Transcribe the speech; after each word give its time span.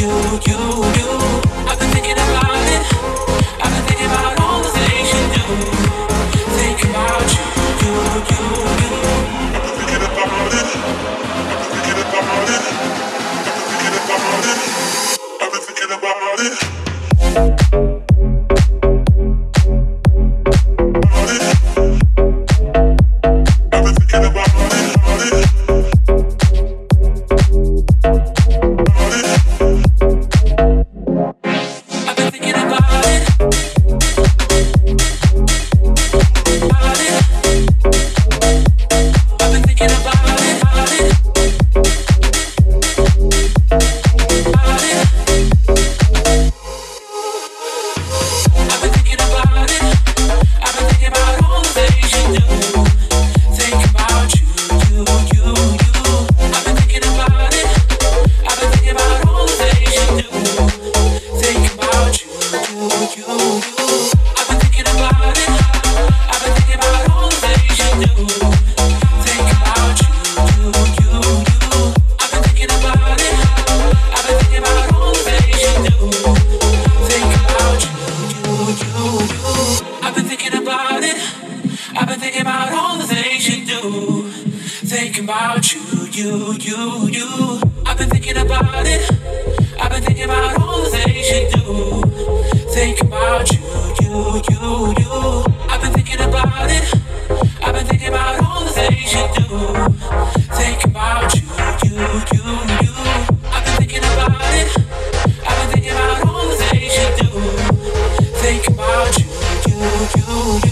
The 0.00 0.38
things 0.44 0.96
you 0.96 1.07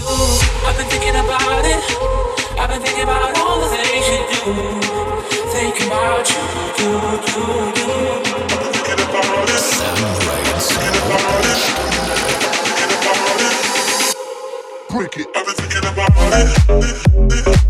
I've 0.07 0.77
been 0.77 0.87
thinking 0.87 1.15
about 1.15 1.65
it. 1.65 1.83
I've 2.57 2.69
been 2.69 2.81
thinking 2.81 3.03
about 3.03 3.37
all 3.37 3.59
the 3.59 3.67
things 3.67 4.07
you 4.07 4.19
do. 4.31 4.53
Thinking 5.51 5.87
about 5.87 6.29
you, 6.29 6.43
you, 6.79 6.91
you, 7.27 7.43
you. 7.75 7.91
I've 8.47 8.61
been 8.63 8.71
thinking 8.71 9.03
about 9.03 9.49
it. 9.49 9.63
Thinking 10.63 10.95
about 11.07 11.45
it. 11.51 11.59
Thinking 12.63 12.93
about 13.01 13.41
it. 13.47 13.55
Break 14.89 15.17
it. 15.17 15.27
I've 15.35 15.45
been 15.45 15.55
thinking 15.55 15.85
about 15.89 16.11
it. 16.15 17.66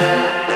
Yeah. 0.00 0.47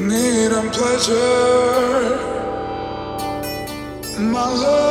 need 0.00 0.52
and 0.52 0.70
pleasure. 0.72 2.18
My 4.18 4.52
love. 4.52 4.85